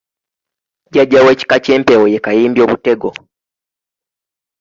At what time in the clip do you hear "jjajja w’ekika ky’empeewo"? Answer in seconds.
0.91-2.05